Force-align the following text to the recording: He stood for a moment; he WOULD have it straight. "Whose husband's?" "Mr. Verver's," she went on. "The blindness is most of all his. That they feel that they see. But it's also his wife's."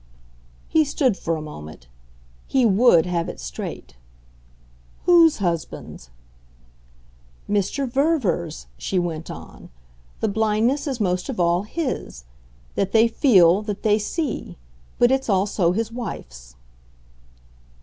He 0.67 0.83
stood 0.83 1.15
for 1.15 1.35
a 1.35 1.43
moment; 1.43 1.85
he 2.47 2.65
WOULD 2.65 3.05
have 3.05 3.29
it 3.29 3.39
straight. 3.39 3.93
"Whose 5.05 5.37
husband's?" 5.37 6.09
"Mr. 7.47 7.87
Verver's," 7.87 8.65
she 8.79 8.97
went 8.97 9.29
on. 9.29 9.69
"The 10.19 10.27
blindness 10.27 10.87
is 10.87 10.99
most 10.99 11.29
of 11.29 11.39
all 11.39 11.61
his. 11.61 12.23
That 12.73 12.93
they 12.93 13.07
feel 13.07 13.61
that 13.61 13.83
they 13.83 13.99
see. 13.99 14.57
But 14.97 15.11
it's 15.11 15.29
also 15.29 15.71
his 15.71 15.91
wife's." 15.91 16.55